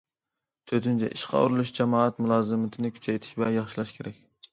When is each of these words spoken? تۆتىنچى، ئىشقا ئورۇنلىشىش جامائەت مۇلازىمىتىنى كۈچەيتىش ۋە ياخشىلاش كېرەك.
تۆتىنچى، 0.69 1.09
ئىشقا 1.15 1.41
ئورۇنلىشىش 1.41 1.75
جامائەت 1.79 2.21
مۇلازىمىتىنى 2.25 2.91
كۈچەيتىش 2.97 3.35
ۋە 3.43 3.51
ياخشىلاش 3.59 3.93
كېرەك. 3.99 4.19